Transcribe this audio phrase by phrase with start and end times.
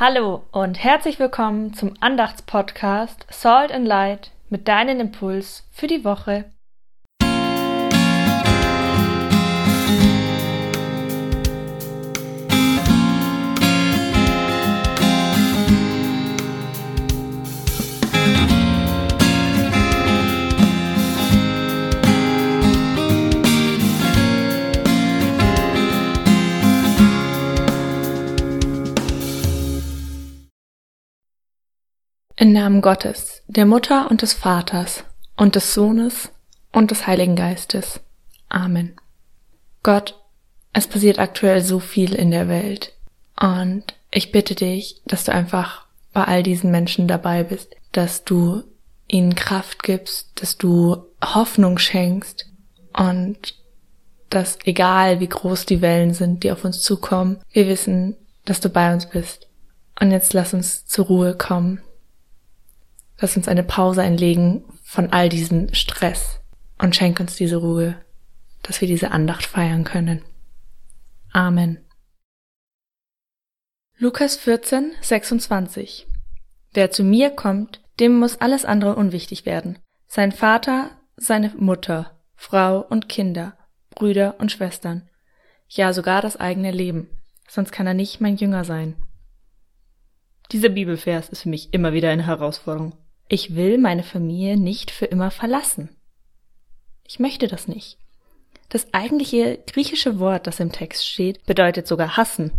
[0.00, 6.44] Hallo und herzlich willkommen zum Andachtspodcast Salt and Light mit deinem Impuls für die Woche.
[32.40, 35.02] Im Namen Gottes, der Mutter und des Vaters
[35.36, 36.30] und des Sohnes
[36.70, 37.98] und des Heiligen Geistes.
[38.48, 38.94] Amen.
[39.82, 40.14] Gott,
[40.72, 42.94] es passiert aktuell so viel in der Welt
[43.40, 48.62] und ich bitte dich, dass du einfach bei all diesen Menschen dabei bist, dass du
[49.08, 52.46] ihnen Kraft gibst, dass du Hoffnung schenkst
[52.96, 53.56] und
[54.30, 58.14] dass egal wie groß die Wellen sind, die auf uns zukommen, wir wissen,
[58.44, 59.48] dass du bei uns bist.
[60.00, 61.80] Und jetzt lass uns zur Ruhe kommen
[63.20, 66.40] Lass uns eine Pause einlegen von all diesem Stress
[66.78, 67.96] und schenk uns diese Ruhe,
[68.62, 70.22] dass wir diese Andacht feiern können.
[71.32, 71.78] Amen.
[73.98, 76.06] Lukas 14, 26
[76.72, 79.78] Wer zu mir kommt, dem muss alles andere unwichtig werden.
[80.06, 83.58] Sein Vater, seine Mutter, Frau und Kinder,
[83.90, 85.08] Brüder und Schwestern,
[85.68, 87.08] ja sogar das eigene Leben,
[87.48, 88.94] sonst kann er nicht mein Jünger sein.
[90.52, 92.94] Dieser Bibelvers ist für mich immer wieder eine Herausforderung.
[93.28, 95.90] Ich will meine Familie nicht für immer verlassen.
[97.06, 97.98] Ich möchte das nicht.
[98.70, 102.50] Das eigentliche griechische Wort, das im Text steht, bedeutet sogar hassen.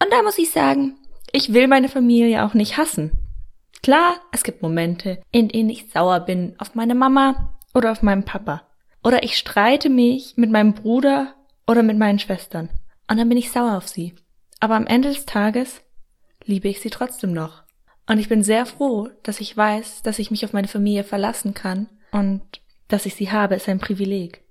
[0.00, 0.96] Und da muss ich sagen,
[1.32, 3.12] ich will meine Familie auch nicht hassen.
[3.82, 8.24] Klar, es gibt Momente, in denen ich sauer bin auf meine Mama oder auf meinen
[8.24, 8.62] Papa.
[9.02, 11.34] Oder ich streite mich mit meinem Bruder
[11.66, 12.68] oder mit meinen Schwestern.
[13.10, 14.14] Und dann bin ich sauer auf sie.
[14.60, 15.80] Aber am Ende des Tages
[16.44, 17.61] liebe ich sie trotzdem noch.
[18.06, 21.54] Und ich bin sehr froh, dass ich weiß, dass ich mich auf meine Familie verlassen
[21.54, 22.42] kann und
[22.88, 24.42] dass ich sie habe, ist ein Privileg.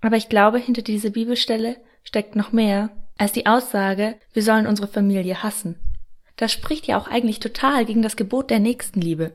[0.00, 4.88] Aber ich glaube, hinter dieser Bibelstelle steckt noch mehr als die Aussage, wir sollen unsere
[4.88, 5.76] Familie hassen.
[6.36, 9.32] Das spricht ja auch eigentlich total gegen das Gebot der Nächstenliebe.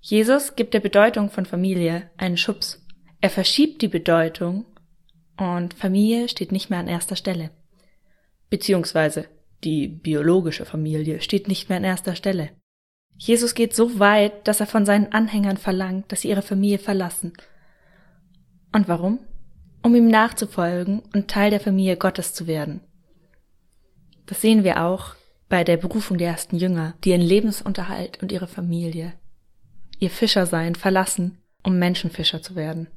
[0.00, 2.84] Jesus gibt der Bedeutung von Familie einen Schubs.
[3.22, 4.66] Er verschiebt die Bedeutung
[5.38, 7.50] und Familie steht nicht mehr an erster Stelle.
[8.50, 9.26] Beziehungsweise
[9.64, 12.50] die biologische Familie steht nicht mehr an erster Stelle.
[13.16, 17.32] Jesus geht so weit, dass er von seinen Anhängern verlangt, dass sie ihre Familie verlassen.
[18.72, 19.20] Und warum?
[19.82, 22.80] Um ihm nachzufolgen und Teil der Familie Gottes zu werden.
[24.26, 25.14] Das sehen wir auch
[25.48, 29.12] bei der Berufung der ersten Jünger, die ihren Lebensunterhalt und ihre Familie,
[29.98, 32.88] ihr Fischersein verlassen, um Menschenfischer zu werden.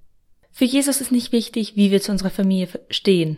[0.51, 3.38] Für Jesus ist nicht wichtig, wie wir zu unserer Familie stehen.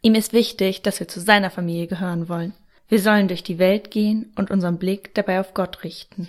[0.00, 2.54] Ihm ist wichtig, dass wir zu seiner Familie gehören wollen
[2.88, 6.28] wir sollen durch die Welt gehen und unseren Blick dabei auf Gott richten.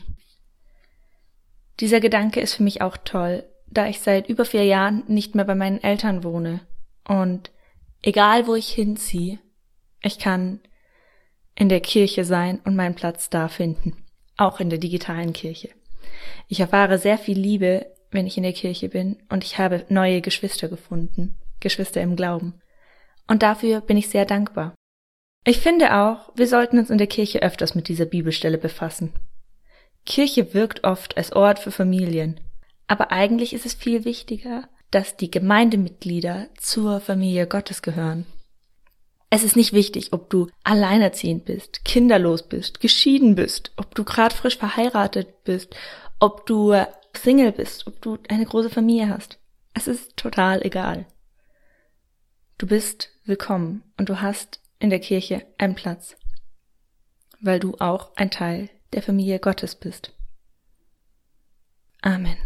[1.79, 5.45] Dieser Gedanke ist für mich auch toll, da ich seit über vier Jahren nicht mehr
[5.45, 6.61] bei meinen Eltern wohne.
[7.07, 7.51] Und
[8.01, 9.39] egal wo ich hinziehe,
[10.01, 10.59] ich kann
[11.53, 14.05] in der Kirche sein und meinen Platz da finden.
[14.37, 15.69] Auch in der digitalen Kirche.
[16.47, 20.21] Ich erfahre sehr viel Liebe, wenn ich in der Kirche bin und ich habe neue
[20.21, 21.35] Geschwister gefunden.
[21.59, 22.61] Geschwister im Glauben.
[23.27, 24.73] Und dafür bin ich sehr dankbar.
[25.47, 29.13] Ich finde auch, wir sollten uns in der Kirche öfters mit dieser Bibelstelle befassen.
[30.05, 32.41] Kirche wirkt oft als Ort für Familien,
[32.87, 38.25] aber eigentlich ist es viel wichtiger, dass die Gemeindemitglieder zur Familie Gottes gehören.
[39.29, 44.35] Es ist nicht wichtig, ob du alleinerziehend bist, kinderlos bist, geschieden bist, ob du gerade
[44.35, 45.73] frisch verheiratet bist,
[46.19, 46.75] ob du
[47.15, 49.39] Single bist, ob du eine große Familie hast.
[49.73, 51.05] Es ist total egal.
[52.57, 56.15] Du bist willkommen und du hast in der Kirche einen Platz,
[57.41, 60.13] weil du auch ein Teil der Familie Gottes bist.
[62.01, 62.37] Amen.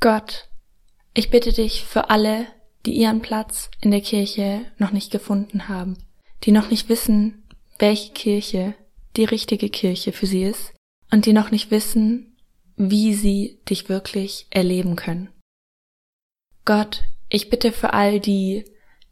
[0.00, 0.48] Gott,
[1.12, 2.46] ich bitte dich für alle,
[2.86, 5.98] die ihren Platz in der Kirche noch nicht gefunden haben,
[6.44, 7.42] die noch nicht wissen,
[7.78, 8.74] welche Kirche
[9.16, 10.72] die richtige Kirche für sie ist
[11.10, 12.36] und die noch nicht wissen,
[12.76, 15.30] wie sie dich wirklich erleben können.
[16.64, 18.64] Gott, ich bitte für all die,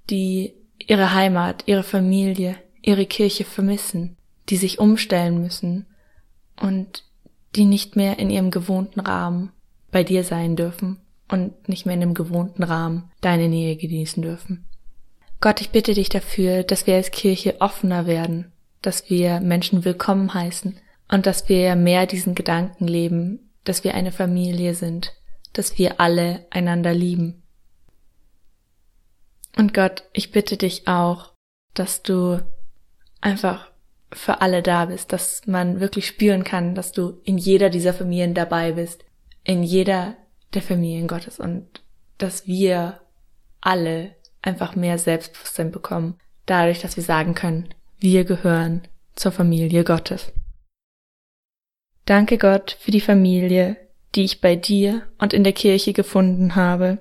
[0.08, 4.16] die ihre Heimat, ihre Familie, ihre Kirche vermissen,
[4.48, 5.86] die sich umstellen müssen
[6.60, 7.02] und
[7.56, 9.50] die nicht mehr in ihrem gewohnten Rahmen
[9.96, 14.66] bei dir sein dürfen und nicht mehr in dem gewohnten Rahmen deine Nähe genießen dürfen.
[15.40, 18.52] Gott, ich bitte dich dafür, dass wir als Kirche offener werden,
[18.82, 20.78] dass wir Menschen willkommen heißen
[21.10, 25.14] und dass wir mehr diesen Gedanken leben, dass wir eine Familie sind,
[25.54, 27.42] dass wir alle einander lieben.
[29.56, 31.32] Und Gott, ich bitte dich auch,
[31.72, 32.42] dass du
[33.22, 33.70] einfach
[34.12, 38.34] für alle da bist, dass man wirklich spüren kann, dass du in jeder dieser Familien
[38.34, 39.05] dabei bist,
[39.46, 40.16] in jeder
[40.54, 41.82] der Familien Gottes und
[42.18, 43.00] dass wir
[43.60, 48.82] alle einfach mehr Selbstbewusstsein bekommen, dadurch, dass wir sagen können, wir gehören
[49.14, 50.32] zur Familie Gottes.
[52.04, 53.76] Danke Gott für die Familie,
[54.14, 56.98] die ich bei dir und in der Kirche gefunden habe.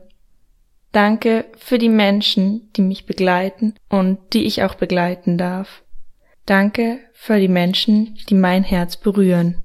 [0.92, 5.84] Danke für die Menschen, die mich begleiten und die ich auch begleiten darf.
[6.46, 9.65] Danke für die Menschen, die mein Herz berühren.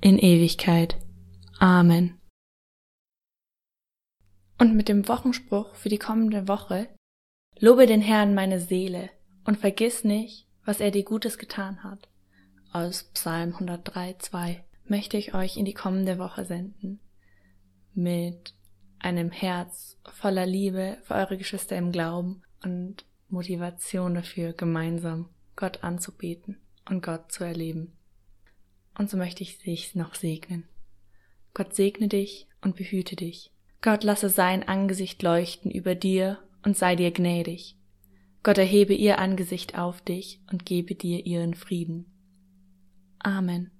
[0.00, 0.96] in Ewigkeit.
[1.58, 2.20] Amen.
[4.58, 6.88] Und mit dem Wochenspruch für die kommende Woche
[7.60, 9.10] Lobe den Herrn meine Seele
[9.44, 12.08] und vergiss nicht, was er dir Gutes getan hat
[12.72, 17.00] aus Psalm 103, 2 möchte ich euch in die kommende Woche senden.
[17.94, 18.54] Mit
[18.98, 26.58] einem Herz voller Liebe für eure Geschwister im Glauben und Motivation dafür, gemeinsam Gott anzubeten
[26.88, 27.97] und Gott zu erleben.
[28.98, 30.64] Und so möchte ich dich noch segnen.
[31.54, 33.50] Gott segne dich und behüte dich.
[33.80, 37.76] Gott lasse sein Angesicht leuchten über dir und sei dir gnädig.
[38.42, 42.06] Gott erhebe ihr Angesicht auf dich und gebe dir ihren Frieden.
[43.20, 43.77] Amen.